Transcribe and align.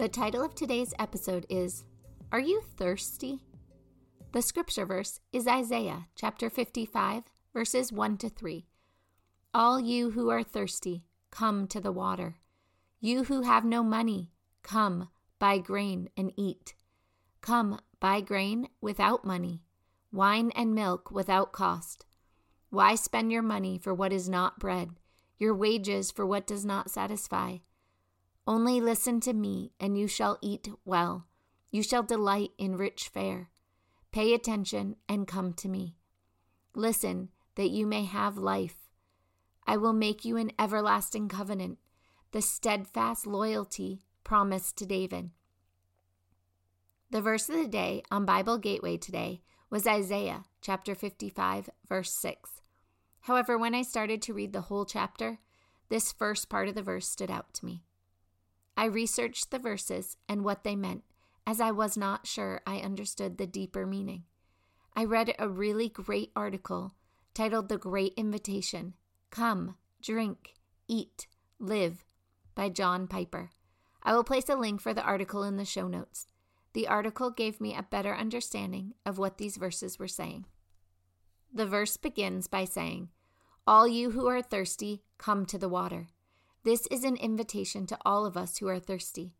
The 0.00 0.08
title 0.08 0.42
of 0.42 0.54
today's 0.54 0.94
episode 0.98 1.44
is 1.50 1.84
Are 2.32 2.40
You 2.40 2.62
Thirsty? 2.78 3.40
The 4.32 4.40
scripture 4.40 4.86
verse 4.86 5.20
is 5.30 5.46
Isaiah 5.46 6.06
chapter 6.16 6.48
55, 6.48 7.24
verses 7.52 7.92
1 7.92 8.16
to 8.16 8.30
3. 8.30 8.64
All 9.52 9.78
you 9.78 10.12
who 10.12 10.30
are 10.30 10.42
thirsty, 10.42 11.04
come 11.30 11.66
to 11.66 11.82
the 11.82 11.92
water. 11.92 12.36
You 12.98 13.24
who 13.24 13.42
have 13.42 13.66
no 13.66 13.82
money, 13.84 14.32
come, 14.62 15.10
buy 15.38 15.58
grain 15.58 16.08
and 16.16 16.32
eat. 16.34 16.72
Come, 17.42 17.78
buy 18.00 18.22
grain 18.22 18.68
without 18.80 19.26
money, 19.26 19.60
wine 20.10 20.50
and 20.56 20.74
milk 20.74 21.10
without 21.10 21.52
cost. 21.52 22.06
Why 22.70 22.94
spend 22.94 23.32
your 23.32 23.42
money 23.42 23.76
for 23.76 23.92
what 23.92 24.14
is 24.14 24.30
not 24.30 24.58
bread, 24.58 24.92
your 25.36 25.54
wages 25.54 26.10
for 26.10 26.24
what 26.24 26.46
does 26.46 26.64
not 26.64 26.90
satisfy? 26.90 27.58
Only 28.50 28.80
listen 28.80 29.20
to 29.20 29.32
me, 29.32 29.70
and 29.78 29.96
you 29.96 30.08
shall 30.08 30.36
eat 30.42 30.68
well. 30.84 31.28
You 31.70 31.84
shall 31.84 32.02
delight 32.02 32.50
in 32.58 32.76
rich 32.76 33.06
fare. 33.06 33.48
Pay 34.10 34.34
attention 34.34 34.96
and 35.08 35.28
come 35.28 35.52
to 35.52 35.68
me. 35.68 35.94
Listen, 36.74 37.28
that 37.54 37.70
you 37.70 37.86
may 37.86 38.06
have 38.06 38.36
life. 38.36 38.88
I 39.68 39.76
will 39.76 39.92
make 39.92 40.24
you 40.24 40.36
an 40.36 40.50
everlasting 40.58 41.28
covenant, 41.28 41.78
the 42.32 42.42
steadfast 42.42 43.24
loyalty 43.24 44.02
promised 44.24 44.76
to 44.78 44.84
David. 44.84 45.30
The 47.12 47.22
verse 47.22 47.48
of 47.48 47.54
the 47.54 47.68
day 47.68 48.02
on 48.10 48.24
Bible 48.24 48.58
Gateway 48.58 48.96
today 48.96 49.42
was 49.70 49.86
Isaiah 49.86 50.42
chapter 50.60 50.96
55, 50.96 51.70
verse 51.88 52.12
6. 52.14 52.62
However, 53.20 53.56
when 53.56 53.76
I 53.76 53.82
started 53.82 54.20
to 54.22 54.34
read 54.34 54.52
the 54.52 54.62
whole 54.62 54.86
chapter, 54.86 55.38
this 55.88 56.10
first 56.10 56.48
part 56.48 56.66
of 56.66 56.74
the 56.74 56.82
verse 56.82 57.08
stood 57.08 57.30
out 57.30 57.54
to 57.54 57.64
me. 57.64 57.84
I 58.80 58.86
researched 58.86 59.50
the 59.50 59.58
verses 59.58 60.16
and 60.26 60.42
what 60.42 60.64
they 60.64 60.74
meant, 60.74 61.04
as 61.46 61.60
I 61.60 61.70
was 61.70 61.98
not 61.98 62.26
sure 62.26 62.62
I 62.66 62.78
understood 62.78 63.36
the 63.36 63.46
deeper 63.46 63.84
meaning. 63.84 64.24
I 64.96 65.04
read 65.04 65.34
a 65.38 65.50
really 65.50 65.90
great 65.90 66.32
article 66.34 66.94
titled 67.34 67.68
The 67.68 67.76
Great 67.76 68.14
Invitation 68.16 68.94
Come, 69.28 69.74
Drink, 70.00 70.54
Eat, 70.88 71.26
Live 71.58 72.06
by 72.54 72.70
John 72.70 73.06
Piper. 73.06 73.50
I 74.02 74.14
will 74.14 74.24
place 74.24 74.48
a 74.48 74.56
link 74.56 74.80
for 74.80 74.94
the 74.94 75.04
article 75.04 75.42
in 75.42 75.58
the 75.58 75.66
show 75.66 75.86
notes. 75.86 76.26
The 76.72 76.88
article 76.88 77.30
gave 77.30 77.60
me 77.60 77.74
a 77.74 77.82
better 77.82 78.16
understanding 78.16 78.94
of 79.04 79.18
what 79.18 79.36
these 79.36 79.58
verses 79.58 79.98
were 79.98 80.08
saying. 80.08 80.46
The 81.52 81.66
verse 81.66 81.98
begins 81.98 82.46
by 82.46 82.64
saying, 82.64 83.10
All 83.66 83.86
you 83.86 84.12
who 84.12 84.26
are 84.26 84.40
thirsty, 84.40 85.02
come 85.18 85.44
to 85.44 85.58
the 85.58 85.68
water. 85.68 86.08
This 86.62 86.86
is 86.90 87.04
an 87.04 87.16
invitation 87.16 87.86
to 87.86 87.98
all 88.04 88.26
of 88.26 88.36
us 88.36 88.58
who 88.58 88.68
are 88.68 88.78
thirsty, 88.78 89.34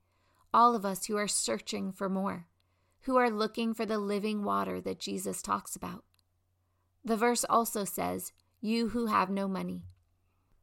all 0.55 0.75
of 0.75 0.87
us 0.87 1.07
who 1.07 1.17
are 1.17 1.29
searching 1.29 1.93
for 1.93 2.09
more, 2.09 2.47
who 3.03 3.17
are 3.17 3.31
looking 3.31 3.75
for 3.75 3.85
the 3.85 3.99
living 3.99 4.43
water 4.43 4.81
that 4.81 4.99
Jesus 4.99 5.43
talks 5.43 5.77
about. 5.77 6.05
The 7.05 7.17
verse 7.17 7.45
also 7.49 7.85
says, 7.85 8.33
You 8.61 8.89
who 8.89 9.07
have 9.07 9.29
no 9.29 9.49
money. 9.49 9.85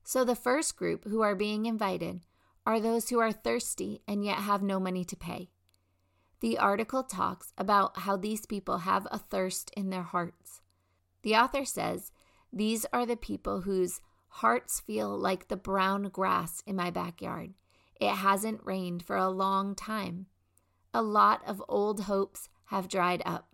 So 0.04 0.24
the 0.24 0.36
first 0.36 0.76
group 0.76 1.04
who 1.06 1.22
are 1.22 1.36
being 1.36 1.66
invited 1.66 2.22
are 2.66 2.80
those 2.80 3.10
who 3.10 3.20
are 3.20 3.32
thirsty 3.32 4.02
and 4.08 4.26
yet 4.26 4.40
have 4.40 4.64
no 4.64 4.80
money 4.80 5.06
to 5.06 5.16
pay. 5.16 5.52
The 6.40 6.58
article 6.58 7.04
talks 7.04 7.54
about 7.58 8.00
how 8.00 8.18
these 8.18 8.46
people 8.46 8.80
have 8.80 9.08
a 9.12 9.20
thirst 9.20 9.72
in 9.76 9.90
their 9.90 10.04
hearts. 10.04 10.62
The 11.22 11.36
author 11.36 11.66
says 11.66 12.12
these 12.54 12.86
are 12.94 13.06
the 13.06 13.18
people 13.18 13.62
whose 13.62 14.02
Hearts 14.28 14.80
feel 14.80 15.18
like 15.18 15.48
the 15.48 15.58
brown 15.58 16.04
grass 16.10 16.62
in 16.66 16.76
my 16.76 16.92
backyard. 16.92 17.54
It 18.00 18.12
hasn't 18.12 18.66
rained 18.66 19.04
for 19.04 19.16
a 19.16 19.30
long 19.30 19.74
time. 19.74 20.28
A 20.94 21.02
lot 21.02 21.42
of 21.48 21.64
old 21.68 22.02
hopes 22.02 22.50
have 22.66 22.88
dried 22.88 23.22
up. 23.26 23.50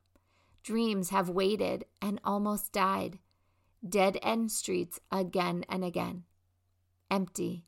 Dreams 0.64 1.10
have 1.10 1.30
waited 1.30 1.86
and 2.02 2.20
almost 2.24 2.72
died. 2.72 3.20
Dead 3.88 4.18
end 4.22 4.52
streets 4.52 5.00
again 5.12 5.66
and 5.70 5.84
again. 5.84 6.24
Empty, 7.10 7.66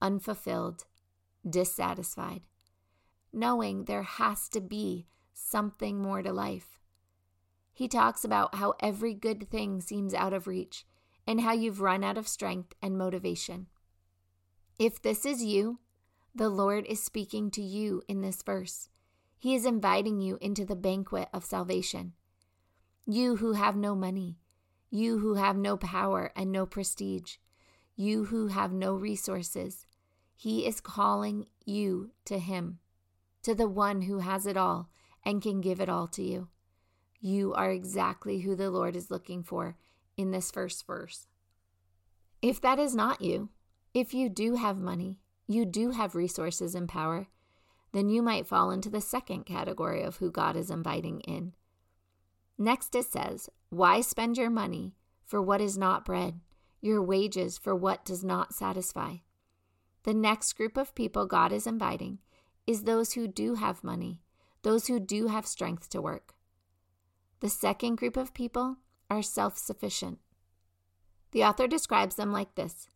unfulfilled, 0.00 0.84
dissatisfied. 1.48 2.42
Knowing 3.32 3.84
there 3.84 4.02
has 4.02 4.48
to 4.50 4.60
be 4.60 5.06
something 5.32 6.00
more 6.00 6.22
to 6.22 6.32
life. 6.32 6.78
He 7.72 7.88
talks 7.88 8.24
about 8.24 8.56
how 8.56 8.74
every 8.80 9.14
good 9.14 9.50
thing 9.50 9.80
seems 9.80 10.14
out 10.14 10.32
of 10.32 10.46
reach 10.46 10.84
and 11.26 11.40
how 11.40 11.52
you've 11.52 11.80
run 11.80 12.02
out 12.02 12.18
of 12.18 12.28
strength 12.28 12.74
and 12.82 12.98
motivation. 12.98 13.66
If 14.78 15.00
this 15.00 15.24
is 15.24 15.44
you, 15.44 15.78
the 16.34 16.48
Lord 16.48 16.86
is 16.86 17.02
speaking 17.02 17.50
to 17.52 17.62
you 17.62 18.02
in 18.08 18.20
this 18.20 18.42
verse. 18.42 18.88
He 19.38 19.54
is 19.54 19.66
inviting 19.66 20.20
you 20.20 20.38
into 20.40 20.64
the 20.64 20.76
banquet 20.76 21.28
of 21.32 21.44
salvation. 21.44 22.14
You 23.06 23.36
who 23.36 23.52
have 23.52 23.76
no 23.76 23.94
money, 23.94 24.38
you 24.90 25.18
who 25.18 25.34
have 25.34 25.56
no 25.56 25.76
power 25.76 26.32
and 26.36 26.50
no 26.50 26.64
prestige, 26.64 27.36
you 27.96 28.26
who 28.26 28.48
have 28.48 28.72
no 28.72 28.94
resources, 28.94 29.86
He 30.34 30.66
is 30.66 30.80
calling 30.80 31.46
you 31.64 32.12
to 32.24 32.38
Him, 32.38 32.78
to 33.42 33.54
the 33.54 33.68
one 33.68 34.02
who 34.02 34.20
has 34.20 34.46
it 34.46 34.56
all 34.56 34.88
and 35.24 35.42
can 35.42 35.60
give 35.60 35.80
it 35.80 35.88
all 35.88 36.06
to 36.08 36.22
you. 36.22 36.48
You 37.20 37.52
are 37.54 37.70
exactly 37.70 38.40
who 38.40 38.56
the 38.56 38.70
Lord 38.70 38.96
is 38.96 39.10
looking 39.10 39.42
for 39.42 39.76
in 40.16 40.30
this 40.30 40.50
first 40.50 40.86
verse. 40.86 41.26
If 42.40 42.60
that 42.60 42.78
is 42.78 42.94
not 42.94 43.20
you, 43.20 43.50
if 43.94 44.14
you 44.14 44.28
do 44.28 44.56
have 44.56 44.78
money, 44.78 45.20
you 45.46 45.64
do 45.64 45.90
have 45.90 46.14
resources 46.14 46.74
and 46.74 46.88
power, 46.88 47.28
then 47.92 48.08
you 48.08 48.22
might 48.22 48.46
fall 48.46 48.70
into 48.70 48.88
the 48.88 49.00
second 49.00 49.44
category 49.44 50.02
of 50.02 50.16
who 50.16 50.30
God 50.30 50.56
is 50.56 50.70
inviting 50.70 51.20
in. 51.20 51.52
Next, 52.58 52.94
it 52.94 53.04
says, 53.04 53.50
Why 53.70 54.00
spend 54.00 54.38
your 54.38 54.50
money 54.50 54.94
for 55.26 55.42
what 55.42 55.60
is 55.60 55.76
not 55.76 56.04
bread, 56.04 56.40
your 56.80 57.02
wages 57.02 57.58
for 57.58 57.74
what 57.74 58.04
does 58.04 58.24
not 58.24 58.54
satisfy? 58.54 59.16
The 60.04 60.14
next 60.14 60.54
group 60.54 60.76
of 60.76 60.94
people 60.94 61.26
God 61.26 61.52
is 61.52 61.66
inviting 61.66 62.18
is 62.66 62.82
those 62.82 63.12
who 63.12 63.28
do 63.28 63.54
have 63.54 63.84
money, 63.84 64.20
those 64.62 64.86
who 64.86 64.98
do 64.98 65.28
have 65.28 65.46
strength 65.46 65.88
to 65.90 66.02
work. 66.02 66.34
The 67.40 67.48
second 67.48 67.96
group 67.96 68.16
of 68.16 68.34
people 68.34 68.78
are 69.12 69.22
self 69.22 69.58
sufficient. 69.58 70.18
The 71.32 71.44
author 71.44 71.66
describes 71.66 72.16
them 72.16 72.32
like 72.32 72.54
this 72.54 72.88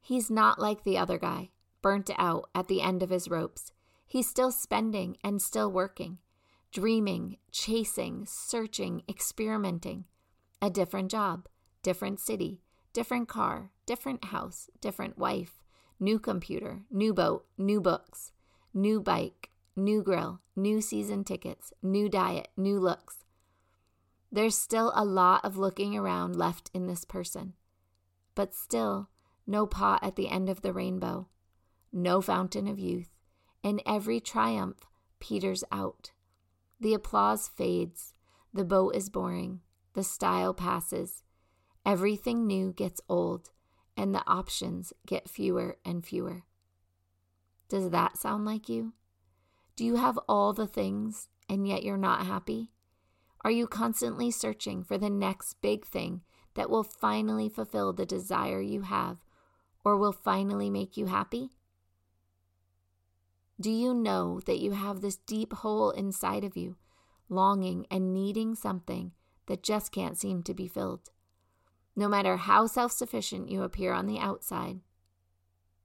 He's 0.00 0.30
not 0.30 0.60
like 0.60 0.84
the 0.84 0.96
other 0.96 1.18
guy, 1.18 1.50
burnt 1.82 2.10
out 2.16 2.48
at 2.54 2.68
the 2.68 2.80
end 2.80 3.02
of 3.02 3.10
his 3.10 3.28
ropes. 3.28 3.72
He's 4.06 4.28
still 4.28 4.52
spending 4.52 5.16
and 5.22 5.42
still 5.42 5.70
working, 5.70 6.18
dreaming, 6.72 7.38
chasing, 7.50 8.24
searching, 8.26 9.02
experimenting. 9.08 10.04
A 10.62 10.70
different 10.70 11.10
job, 11.10 11.48
different 11.82 12.20
city, 12.20 12.62
different 12.92 13.28
car, 13.28 13.70
different 13.84 14.26
house, 14.26 14.70
different 14.80 15.18
wife, 15.18 15.62
new 15.98 16.18
computer, 16.18 16.82
new 16.90 17.12
boat, 17.12 17.46
new 17.58 17.80
books, 17.80 18.32
new 18.72 19.00
bike, 19.00 19.50
new 19.76 20.02
grill, 20.02 20.40
new 20.56 20.80
season 20.80 21.24
tickets, 21.24 21.72
new 21.82 22.08
diet, 22.08 22.48
new 22.56 22.78
looks. 22.78 23.24
There's 24.30 24.56
still 24.56 24.92
a 24.94 25.04
lot 25.04 25.44
of 25.44 25.56
looking 25.56 25.96
around 25.96 26.36
left 26.36 26.70
in 26.74 26.86
this 26.86 27.04
person. 27.04 27.54
But 28.34 28.54
still, 28.54 29.08
no 29.46 29.66
pot 29.66 30.02
at 30.02 30.16
the 30.16 30.28
end 30.28 30.48
of 30.48 30.62
the 30.62 30.72
rainbow, 30.72 31.28
no 31.92 32.20
fountain 32.20 32.68
of 32.68 32.78
youth. 32.78 33.08
In 33.62 33.80
every 33.84 34.20
triumph 34.20 34.78
peters 35.18 35.64
out. 35.72 36.12
The 36.80 36.94
applause 36.94 37.48
fades, 37.48 38.14
the 38.52 38.64
boat 38.64 38.94
is 38.94 39.10
boring, 39.10 39.60
the 39.94 40.04
style 40.04 40.54
passes. 40.54 41.24
Everything 41.84 42.46
new 42.46 42.72
gets 42.72 43.00
old, 43.08 43.50
and 43.96 44.14
the 44.14 44.22
options 44.28 44.92
get 45.06 45.28
fewer 45.28 45.78
and 45.84 46.04
fewer. 46.04 46.44
Does 47.68 47.90
that 47.90 48.16
sound 48.16 48.44
like 48.44 48.68
you? 48.68 48.92
Do 49.74 49.84
you 49.84 49.96
have 49.96 50.18
all 50.28 50.52
the 50.52 50.66
things 50.66 51.28
and 51.48 51.66
yet 51.66 51.82
you're 51.82 51.96
not 51.96 52.26
happy? 52.26 52.70
Are 53.42 53.50
you 53.50 53.66
constantly 53.66 54.30
searching 54.30 54.82
for 54.82 54.98
the 54.98 55.10
next 55.10 55.60
big 55.60 55.84
thing 55.84 56.22
that 56.54 56.70
will 56.70 56.82
finally 56.82 57.48
fulfill 57.48 57.92
the 57.92 58.06
desire 58.06 58.60
you 58.60 58.82
have 58.82 59.24
or 59.84 59.96
will 59.96 60.12
finally 60.12 60.70
make 60.70 60.96
you 60.96 61.06
happy? 61.06 61.50
Do 63.60 63.70
you 63.70 63.94
know 63.94 64.40
that 64.46 64.58
you 64.58 64.72
have 64.72 65.00
this 65.00 65.16
deep 65.16 65.52
hole 65.52 65.90
inside 65.90 66.44
of 66.44 66.56
you, 66.56 66.76
longing 67.28 67.86
and 67.90 68.14
needing 68.14 68.54
something 68.54 69.12
that 69.46 69.62
just 69.62 69.92
can't 69.92 70.16
seem 70.16 70.42
to 70.44 70.54
be 70.54 70.68
filled? 70.68 71.10
No 71.96 72.08
matter 72.08 72.36
how 72.36 72.66
self 72.66 72.92
sufficient 72.92 73.50
you 73.50 73.62
appear 73.62 73.92
on 73.92 74.06
the 74.06 74.18
outside, 74.18 74.80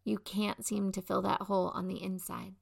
you 0.03 0.17
can't 0.17 0.65
seem 0.65 0.91
to 0.91 1.01
fill 1.01 1.21
that 1.23 1.44
hole 1.44 1.69
on 1.69 1.88
the 1.88 2.03
inside. 2.03 2.53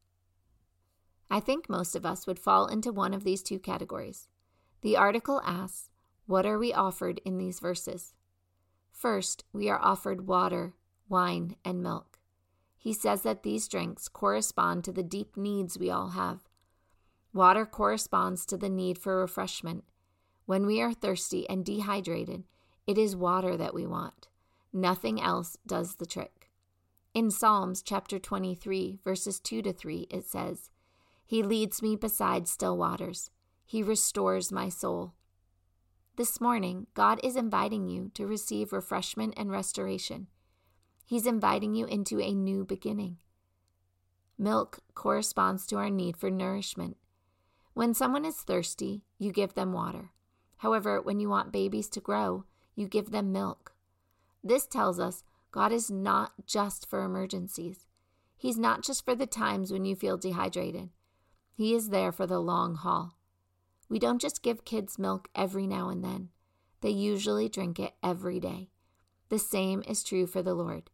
I 1.29 1.39
think 1.39 1.69
most 1.69 1.95
of 1.95 2.05
us 2.05 2.27
would 2.27 2.39
fall 2.39 2.67
into 2.67 2.91
one 2.91 3.13
of 3.13 3.23
these 3.23 3.41
two 3.41 3.59
categories. 3.59 4.27
The 4.81 4.97
article 4.97 5.41
asks, 5.45 5.89
What 6.25 6.45
are 6.45 6.57
we 6.57 6.73
offered 6.73 7.21
in 7.23 7.37
these 7.37 7.59
verses? 7.59 8.13
First, 8.91 9.43
we 9.53 9.69
are 9.69 9.79
offered 9.81 10.27
water, 10.27 10.73
wine, 11.07 11.55
and 11.63 11.83
milk. 11.83 12.19
He 12.77 12.93
says 12.93 13.21
that 13.21 13.43
these 13.43 13.67
drinks 13.67 14.07
correspond 14.07 14.83
to 14.83 14.91
the 14.91 15.03
deep 15.03 15.37
needs 15.37 15.77
we 15.77 15.91
all 15.91 16.09
have. 16.09 16.39
Water 17.31 17.65
corresponds 17.65 18.45
to 18.47 18.57
the 18.57 18.69
need 18.69 18.97
for 18.97 19.19
refreshment. 19.19 19.83
When 20.45 20.65
we 20.65 20.81
are 20.81 20.93
thirsty 20.93 21.47
and 21.47 21.63
dehydrated, 21.63 22.43
it 22.87 22.97
is 22.97 23.15
water 23.15 23.55
that 23.55 23.75
we 23.75 23.85
want. 23.85 24.27
Nothing 24.73 25.21
else 25.21 25.57
does 25.65 25.95
the 25.95 26.05
trick. 26.07 26.49
In 27.13 27.29
Psalms 27.29 27.83
chapter 27.83 28.17
23, 28.17 28.99
verses 29.03 29.39
2 29.39 29.61
to 29.61 29.73
3, 29.73 30.07
it 30.09 30.25
says, 30.25 30.71
He 31.25 31.43
leads 31.43 31.81
me 31.81 31.95
beside 31.95 32.47
still 32.47 32.77
waters. 32.77 33.29
He 33.65 33.83
restores 33.83 34.51
my 34.51 34.69
soul. 34.69 35.13
This 36.17 36.41
morning, 36.41 36.87
God 36.93 37.19
is 37.23 37.35
inviting 37.35 37.87
you 37.87 38.11
to 38.15 38.27
receive 38.27 38.73
refreshment 38.73 39.33
and 39.37 39.49
restoration. 39.49 40.27
He's 41.05 41.25
inviting 41.25 41.73
you 41.73 41.85
into 41.85 42.19
a 42.21 42.33
new 42.33 42.65
beginning. 42.65 43.17
Milk 44.37 44.79
corresponds 44.93 45.65
to 45.67 45.77
our 45.77 45.89
need 45.89 46.17
for 46.17 46.29
nourishment. 46.29 46.97
When 47.73 47.93
someone 47.93 48.25
is 48.25 48.37
thirsty, 48.37 49.03
you 49.17 49.31
give 49.31 49.53
them 49.53 49.71
water. 49.71 50.11
However, 50.57 51.01
when 51.01 51.19
you 51.19 51.29
want 51.29 51.51
babies 51.51 51.89
to 51.89 51.99
grow, 51.99 52.45
you 52.75 52.87
give 52.87 53.11
them 53.11 53.31
milk. 53.31 53.73
This 54.43 54.67
tells 54.67 54.99
us 54.99 55.23
God 55.51 55.71
is 55.71 55.89
not 55.89 56.33
just 56.45 56.89
for 56.89 57.03
emergencies. 57.03 57.87
He's 58.37 58.57
not 58.57 58.83
just 58.83 59.05
for 59.05 59.15
the 59.15 59.27
times 59.27 59.71
when 59.71 59.85
you 59.85 59.95
feel 59.95 60.17
dehydrated. 60.17 60.89
He 61.53 61.75
is 61.75 61.89
there 61.89 62.11
for 62.11 62.25
the 62.25 62.39
long 62.39 62.75
haul. 62.75 63.17
We 63.91 63.99
don't 63.99 64.21
just 64.21 64.41
give 64.41 64.63
kids 64.63 64.97
milk 64.97 65.27
every 65.35 65.67
now 65.67 65.89
and 65.89 66.01
then, 66.01 66.29
they 66.79 66.91
usually 66.91 67.49
drink 67.49 67.77
it 67.77 67.91
every 68.01 68.39
day. 68.39 68.69
The 69.27 69.37
same 69.37 69.83
is 69.85 70.01
true 70.01 70.25
for 70.25 70.41
the 70.41 70.53
Lord. 70.53 70.89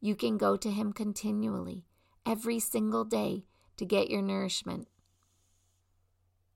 You 0.00 0.14
can 0.14 0.38
go 0.38 0.56
to 0.56 0.70
Him 0.70 0.92
continually, 0.92 1.86
every 2.24 2.60
single 2.60 3.04
day, 3.04 3.46
to 3.78 3.84
get 3.84 4.10
your 4.10 4.22
nourishment. 4.22 4.86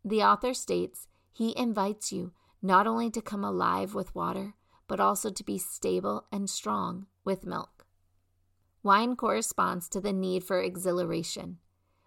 The 0.04 0.22
author 0.22 0.54
states 0.54 1.08
he 1.32 1.58
invites 1.58 2.12
you 2.12 2.34
not 2.62 2.86
only 2.86 3.10
to 3.10 3.20
come 3.20 3.42
alive 3.42 3.92
with 3.92 4.14
water, 4.14 4.54
but 4.86 5.00
also 5.00 5.28
to 5.28 5.42
be 5.42 5.58
stable 5.58 6.24
and 6.30 6.48
strong 6.48 7.06
with 7.24 7.44
milk. 7.44 7.84
Wine 8.84 9.16
corresponds 9.16 9.88
to 9.88 10.00
the 10.00 10.12
need 10.12 10.44
for 10.44 10.60
exhilaration. 10.60 11.58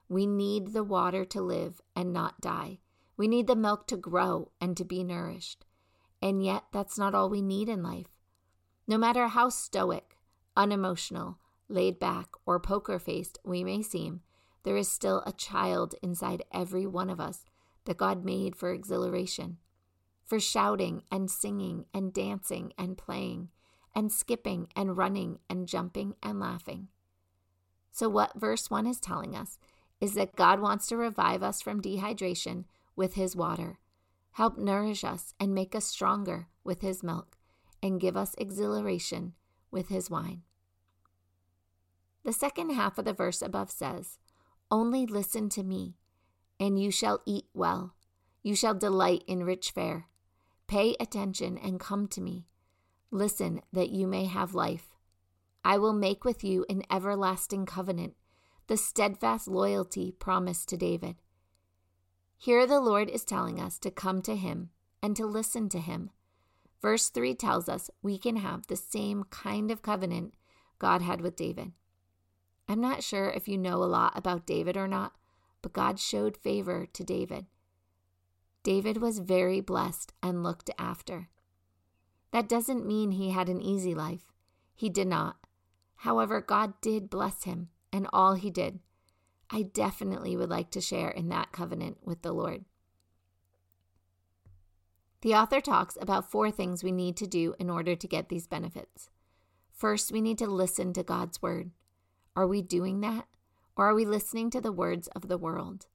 We 0.08 0.26
need 0.26 0.72
the 0.72 0.86
water 0.86 1.26
to 1.26 1.42
live 1.42 1.82
and 1.98 2.14
not 2.14 2.40
die. 2.40 2.80
We 3.18 3.28
need 3.28 3.48
the 3.48 3.56
milk 3.56 3.88
to 3.88 3.98
grow 3.98 4.52
and 4.60 4.76
to 4.78 4.86
be 4.86 5.04
nourished. 5.04 5.66
And 6.22 6.44
yet, 6.44 6.64
that's 6.72 6.98
not 6.98 7.14
all 7.14 7.30
we 7.30 7.42
need 7.42 7.70
in 7.70 7.84
life. 7.84 8.20
No 8.88 8.98
matter 8.98 9.28
how 9.28 9.50
stoic, 9.50 10.18
unemotional, 10.56 11.38
laid 11.70 12.00
back, 12.00 12.30
or 12.46 12.60
poker 12.60 13.00
faced 13.00 13.40
we 13.44 13.64
may 13.64 13.82
seem, 13.82 14.22
there 14.64 14.78
is 14.78 14.90
still 14.90 15.22
a 15.26 15.34
child 15.34 15.96
inside 16.02 16.44
every 16.52 16.86
one 16.88 17.10
of 17.10 17.20
us 17.20 17.46
that 17.86 17.98
God 17.98 18.24
made 18.24 18.56
for 18.56 18.72
exhilaration, 18.72 19.58
for 20.24 20.40
shouting 20.40 21.04
and 21.12 21.30
singing 21.30 21.86
and 21.94 22.14
dancing 22.14 22.74
and 22.78 22.98
playing 22.98 23.50
and 23.96 24.12
skipping 24.12 24.68
and 24.76 24.98
running 24.98 25.40
and 25.50 25.68
jumping 25.68 26.16
and 26.24 26.40
laughing. 26.40 26.88
So, 27.92 28.10
what 28.10 28.40
verse 28.40 28.72
1 28.72 28.88
is 28.88 29.00
telling 29.00 29.36
us 29.36 29.60
is 30.02 30.16
that 30.16 30.36
God 30.36 30.60
wants 30.60 30.88
to 30.88 30.98
revive 30.98 31.44
us 31.44 31.62
from 31.62 31.82
dehydration 31.82 32.66
with 32.96 33.16
His 33.16 33.36
water, 33.36 33.80
help 34.32 34.58
nourish 34.58 35.04
us 35.04 35.34
and 35.40 35.54
make 35.54 35.76
us 35.76 35.86
stronger 35.86 36.48
with 36.64 36.82
His 36.82 37.04
milk, 37.04 37.38
and 37.82 38.00
give 38.00 38.16
us 38.16 38.36
exhilaration 38.38 39.34
with 39.74 39.90
his 39.90 40.10
wine. 40.10 40.44
The 42.24 42.32
second 42.32 42.70
half 42.70 42.98
of 42.98 43.04
the 43.04 43.12
verse 43.12 43.42
above 43.42 43.70
says, 43.70 44.20
Only 44.72 45.06
listen 45.06 45.50
to 45.50 45.64
me, 45.64 45.98
and 46.60 46.82
you 46.82 46.92
shall 46.92 47.22
eat 47.26 47.48
well. 47.54 47.96
You 48.44 48.56
shall 48.56 48.76
delight 48.76 49.24
in 49.28 49.44
rich 49.44 49.72
fare. 49.72 50.06
Pay 50.68 50.96
attention 51.00 51.58
and 51.58 51.80
come 51.80 52.08
to 52.10 52.22
me. 52.22 52.48
Listen 53.12 53.62
that 53.74 53.90
you 53.90 54.08
may 54.08 54.26
have 54.26 54.54
life. 54.54 54.96
I 55.66 55.78
will 55.78 55.94
make 55.94 56.24
with 56.24 56.44
you 56.44 56.66
an 56.70 56.84
everlasting 56.90 57.66
covenant, 57.66 58.16
the 58.68 58.78
steadfast 58.78 59.48
loyalty 59.48 60.12
promised 60.12 60.70
to 60.70 60.78
David. 60.78 61.16
Here 62.44 62.68
the 62.68 62.82
Lord 62.82 63.10
is 63.10 63.24
telling 63.24 63.60
us 63.60 63.80
to 63.80 63.92
come 63.92 64.22
to 64.24 64.36
him 64.36 64.70
and 65.02 65.16
to 65.16 65.26
listen 65.26 65.70
to 65.70 65.80
him 65.80 66.12
Verse 66.84 67.08
3 67.08 67.34
tells 67.36 67.70
us 67.70 67.90
we 68.02 68.18
can 68.18 68.36
have 68.36 68.68
the 68.68 68.76
same 68.76 69.24
kind 69.30 69.72
of 69.72 69.82
covenant 69.82 70.34
God 70.80 71.02
had 71.02 71.22
with 71.22 71.38
David. 71.38 71.72
I'm 72.68 72.82
not 72.82 73.04
sure 73.04 73.30
if 73.30 73.48
you 73.48 73.58
know 73.58 73.78
a 73.78 73.86
lot 73.86 74.12
about 74.18 74.46
David 74.46 74.76
or 74.76 74.88
not, 74.88 75.14
but 75.62 75.72
God 75.72 75.98
showed 75.98 76.36
favor 76.36 76.86
to 76.92 77.04
David. 77.06 77.46
David 78.64 78.98
was 78.98 79.20
very 79.20 79.62
blessed 79.62 80.12
and 80.22 80.44
looked 80.44 80.70
after. 80.78 81.30
That 82.32 82.50
doesn't 82.50 82.86
mean 82.86 83.12
he 83.12 83.30
had 83.30 83.48
an 83.48 83.62
easy 83.62 83.96
life. 83.96 84.34
He 84.76 84.90
did 84.90 85.08
not. 85.08 85.38
However, 85.98 86.42
God 86.42 86.74
did 86.82 87.10
bless 87.10 87.46
him 87.46 87.70
and 87.94 88.08
all 88.12 88.34
he 88.34 88.52
did. 88.52 88.80
I 89.56 89.62
definitely 89.62 90.36
would 90.36 90.50
like 90.50 90.72
to 90.72 90.82
share 90.82 91.10
in 91.10 91.30
that 91.30 91.52
covenant 91.52 92.00
with 92.04 92.24
the 92.24 92.34
Lord. 92.34 92.66
The 95.22 95.36
author 95.36 95.62
talks 95.62 95.96
about 96.02 96.32
four 96.32 96.50
things 96.50 96.84
we 96.84 96.92
need 96.92 97.16
to 97.18 97.28
do 97.28 97.54
in 97.60 97.70
order 97.70 97.96
to 97.96 98.08
get 98.08 98.30
these 98.30 98.48
benefits. 98.48 99.12
First, 99.72 100.12
we 100.12 100.22
need 100.22 100.40
to 100.40 100.48
listen 100.48 100.92
to 100.94 101.04
God's 101.04 101.40
word. 101.40 101.70
Are 102.36 102.48
we 102.48 102.64
doing 102.64 103.02
that? 103.02 103.28
Or 103.76 103.88
are 103.90 103.94
we 103.94 104.06
listening 104.06 104.50
to 104.50 104.60
the 104.60 104.72
words 104.72 105.08
of 105.10 105.28
the 105.28 105.38
world? 105.38 105.86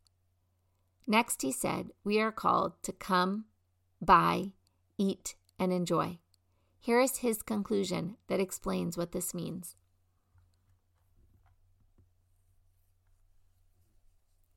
Next, 1.04 1.42
he 1.42 1.50
said, 1.50 1.88
we 2.04 2.20
are 2.20 2.30
called 2.30 2.80
to 2.84 2.92
come, 2.92 3.46
buy, 4.00 4.52
eat, 4.98 5.34
and 5.58 5.72
enjoy. 5.72 6.18
Here 6.78 7.00
is 7.00 7.18
his 7.18 7.42
conclusion 7.42 8.18
that 8.28 8.40
explains 8.40 8.96
what 8.96 9.10
this 9.10 9.34
means. 9.34 9.74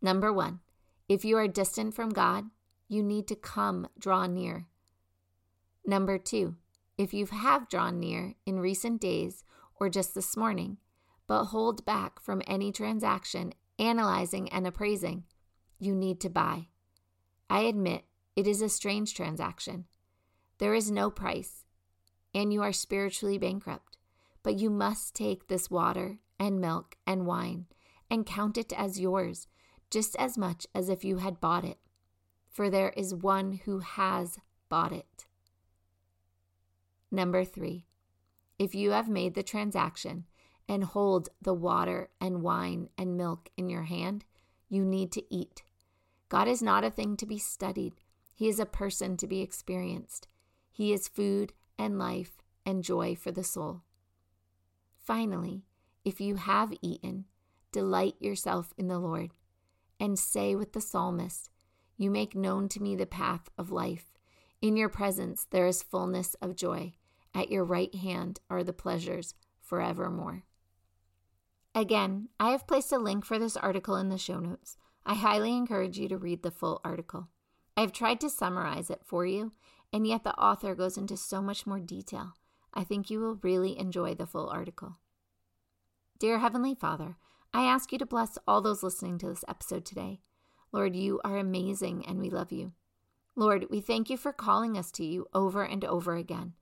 Number 0.02 0.34
one, 0.34 0.60
if 1.08 1.24
you 1.24 1.38
are 1.38 1.48
distant 1.48 1.94
from 1.94 2.10
God, 2.10 2.46
you 2.88 3.04
need 3.04 3.28
to 3.28 3.36
come 3.36 3.88
draw 4.00 4.26
near. 4.26 4.68
Number 5.86 6.18
two, 6.18 6.56
if 6.98 7.14
you 7.14 7.26
have 7.28 7.70
drawn 7.70 8.00
near 8.00 8.36
in 8.46 8.60
recent 8.60 9.00
days 9.00 9.44
or 9.80 9.90
just 9.90 10.16
this 10.16 10.36
morning, 10.36 10.78
but 11.28 11.46
hold 11.46 11.86
back 11.86 12.20
from 12.22 12.42
any 12.48 12.72
transaction, 12.72 13.54
analyzing 13.80 14.50
and 14.50 14.68
appraising, 14.68 15.24
you 15.80 15.96
need 15.96 16.20
to 16.22 16.30
buy. 16.30 16.68
I 17.50 17.62
admit 17.62 18.04
it 18.36 18.48
is 18.48 18.62
a 18.62 18.70
strange 18.70 19.14
transaction. 19.14 19.86
There 20.58 20.74
is 20.74 20.92
no 20.92 21.10
price, 21.10 21.66
and 22.34 22.54
you 22.54 22.62
are 22.62 22.74
spiritually 22.74 23.38
bankrupt, 23.38 23.98
but 24.44 24.60
you 24.60 24.70
must 24.70 25.16
take 25.16 25.48
this 25.48 25.70
water 25.70 26.20
and 26.40 26.62
milk 26.62 26.96
and 27.06 27.26
wine 27.26 27.66
and 28.10 28.26
count 28.26 28.58
it 28.58 28.74
as 28.74 29.00
yours 29.00 29.48
just 29.92 30.16
as 30.16 30.38
much 30.38 30.66
as 30.74 30.90
if 30.90 31.04
you 31.04 31.18
had 31.18 31.40
bought 31.40 31.64
it 31.64 31.78
for 32.52 32.70
there 32.70 32.90
is 32.90 33.16
one 33.16 33.62
who 33.66 33.80
has 33.80 34.38
bought 34.68 34.92
it. 34.92 35.26
Number 37.10 37.46
three, 37.46 37.86
if 38.60 38.76
you 38.76 38.92
have 38.92 39.10
made 39.10 39.34
the 39.34 39.44
transaction 39.44 40.26
and 40.68 40.84
hold 40.84 41.30
the 41.42 41.54
water 41.54 42.10
and 42.20 42.44
wine 42.44 42.90
and 42.98 43.18
milk 43.18 43.50
in 43.58 43.70
your 43.70 43.84
hand, 43.84 44.26
you 44.70 44.84
need 44.86 45.12
to 45.14 45.34
eat. 45.34 45.64
God 46.30 46.48
is 46.48 46.62
not 46.62 46.84
a 46.84 46.92
thing 46.92 47.18
to 47.18 47.26
be 47.26 47.40
studied, 47.40 47.94
He 48.34 48.48
is 48.48 48.60
a 48.60 48.66
person 48.66 49.18
to 49.18 49.28
be 49.28 49.42
experienced. 49.42 50.28
He 50.70 50.94
is 50.94 51.08
food 51.08 51.54
and 51.78 51.98
life 51.98 52.42
and 52.66 52.84
joy 52.84 53.16
for 53.16 53.32
the 53.32 53.44
soul. 53.44 53.82
Finally, 55.04 55.64
if 56.06 56.22
you 56.22 56.36
have 56.36 56.74
eaten, 56.82 57.26
delight 57.72 58.16
yourself 58.20 58.74
in 58.78 58.88
the 58.88 59.00
Lord, 59.00 59.32
and 60.02 60.18
say 60.18 60.56
with 60.56 60.74
the 60.74 60.82
psalmist, 60.82 61.52
you 61.96 62.10
make 62.10 62.36
known 62.36 62.68
to 62.68 62.82
me 62.82 62.96
the 62.96 63.06
path 63.06 63.50
of 63.56 63.72
life. 63.72 64.18
In 64.60 64.76
your 64.76 64.90
presence 64.90 65.46
there 65.52 65.68
is 65.68 65.84
fullness 65.84 66.34
of 66.42 66.56
joy. 66.56 66.94
At 67.36 67.52
your 67.52 67.64
right 67.64 67.94
hand 67.94 68.40
are 68.50 68.64
the 68.64 68.74
pleasures 68.74 69.36
forevermore. 69.62 70.44
Again, 71.76 72.30
I 72.40 72.50
have 72.50 72.68
placed 72.68 72.92
a 72.92 72.98
link 72.98 73.24
for 73.24 73.38
this 73.38 73.56
article 73.56 73.96
in 73.96 74.10
the 74.10 74.18
show 74.18 74.40
notes. 74.40 74.76
I 75.06 75.14
highly 75.14 75.56
encourage 75.56 75.98
you 75.98 76.10
to 76.10 76.18
read 76.18 76.42
the 76.42 76.52
full 76.52 76.82
article. 76.84 77.30
I 77.78 77.82
have 77.82 77.94
tried 77.94 78.20
to 78.22 78.30
summarize 78.30 78.90
it 78.90 79.02
for 79.06 79.26
you, 79.26 79.54
and 79.94 80.06
yet 80.06 80.24
the 80.24 80.36
author 80.36 80.76
goes 80.76 80.98
into 80.98 81.16
so 81.16 81.42
much 81.42 81.66
more 81.66 81.80
detail. 81.80 82.34
I 82.74 82.84
think 82.84 83.10
you 83.10 83.20
will 83.20 83.40
really 83.42 83.78
enjoy 83.78 84.16
the 84.16 84.28
full 84.28 84.50
article. 84.50 84.98
Dear 86.20 86.40
Heavenly 86.40 86.76
Father, 86.76 87.18
I 87.54 87.64
ask 87.64 87.92
you 87.92 87.98
to 87.98 88.06
bless 88.06 88.38
all 88.48 88.62
those 88.62 88.82
listening 88.82 89.18
to 89.20 89.28
this 89.28 89.44
episode 89.48 89.86
today. 89.86 90.22
Lord, 90.72 90.96
you 90.96 91.20
are 91.26 91.38
amazing 91.38 92.06
and 92.06 92.20
we 92.20 92.30
love 92.30 92.52
you. 92.52 92.72
Lord, 93.36 93.68
we 93.70 93.82
thank 93.82 94.10
you 94.10 94.18
for 94.18 94.32
calling 94.32 94.78
us 94.78 94.92
to 94.94 95.06
you 95.06 95.26
over 95.34 95.64
and 95.64 95.84
over 95.84 96.16
again. 96.16 96.54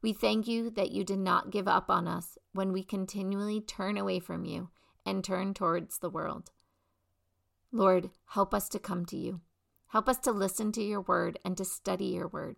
We 0.00 0.12
thank 0.12 0.46
you 0.46 0.70
that 0.70 0.90
you 0.90 1.04
did 1.04 1.18
not 1.18 1.50
give 1.50 1.68
up 1.68 1.90
on 1.90 2.08
us 2.08 2.38
when 2.52 2.72
we 2.72 2.82
continually 2.82 3.60
turn 3.60 3.98
away 3.98 4.20
from 4.20 4.44
you 4.44 4.70
and 5.04 5.22
turn 5.22 5.52
towards 5.52 5.98
the 5.98 6.10
world. 6.10 6.50
Lord, 7.72 8.10
help 8.26 8.54
us 8.54 8.68
to 8.70 8.78
come 8.78 9.04
to 9.06 9.16
you. 9.16 9.40
Help 9.88 10.08
us 10.08 10.18
to 10.18 10.32
listen 10.32 10.72
to 10.72 10.82
your 10.82 11.00
word 11.00 11.38
and 11.44 11.56
to 11.56 11.64
study 11.64 12.06
your 12.06 12.28
word. 12.28 12.56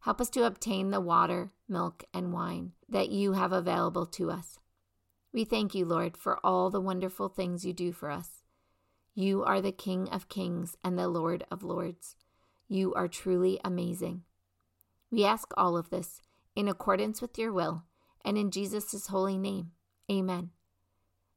Help 0.00 0.20
us 0.20 0.30
to 0.30 0.46
obtain 0.46 0.90
the 0.90 1.00
water, 1.00 1.52
milk, 1.68 2.04
and 2.14 2.32
wine 2.32 2.72
that 2.88 3.10
you 3.10 3.32
have 3.32 3.52
available 3.52 4.06
to 4.06 4.30
us. 4.30 4.58
We 5.36 5.44
thank 5.44 5.74
you, 5.74 5.84
Lord, 5.84 6.16
for 6.16 6.40
all 6.42 6.70
the 6.70 6.80
wonderful 6.80 7.28
things 7.28 7.62
you 7.62 7.74
do 7.74 7.92
for 7.92 8.10
us. 8.10 8.42
You 9.14 9.44
are 9.44 9.60
the 9.60 9.70
King 9.70 10.08
of 10.08 10.30
kings 10.30 10.78
and 10.82 10.98
the 10.98 11.08
Lord 11.08 11.44
of 11.50 11.62
lords. 11.62 12.16
You 12.68 12.94
are 12.94 13.06
truly 13.06 13.60
amazing. 13.62 14.22
We 15.10 15.26
ask 15.26 15.52
all 15.54 15.76
of 15.76 15.90
this 15.90 16.22
in 16.54 16.68
accordance 16.68 17.20
with 17.20 17.36
your 17.36 17.52
will 17.52 17.82
and 18.24 18.38
in 18.38 18.50
Jesus' 18.50 19.08
holy 19.08 19.36
name. 19.36 19.72
Amen. 20.10 20.52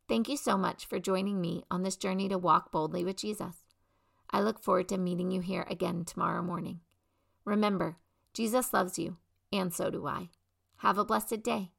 Thank 0.07 0.29
you 0.29 0.37
so 0.37 0.57
much 0.57 0.85
for 0.85 0.97
joining 0.97 1.41
me 1.41 1.65
on 1.69 1.83
this 1.83 1.97
journey 1.97 2.29
to 2.29 2.37
walk 2.37 2.71
boldly 2.71 3.03
with 3.03 3.17
Jesus. 3.17 3.65
I 4.31 4.39
look 4.39 4.63
forward 4.63 4.87
to 4.89 4.97
meeting 4.97 5.29
you 5.29 5.41
here 5.41 5.67
again 5.69 6.05
tomorrow 6.05 6.41
morning. 6.41 6.79
Remember, 7.43 7.97
Jesus 8.33 8.71
loves 8.71 8.97
you, 8.97 9.17
and 9.51 9.73
so 9.73 9.89
do 9.89 10.07
I. 10.07 10.29
Have 10.77 10.97
a 10.97 11.03
blessed 11.03 11.43
day. 11.43 11.71